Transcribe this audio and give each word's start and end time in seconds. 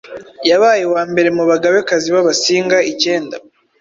yabaye 0.49 0.83
uwa 0.85 1.03
mbere 1.11 1.29
mu 1.37 1.43
Bagabe-kazi 1.49 2.07
b’Abasinga 2.15 2.77
icyenda 2.91 3.35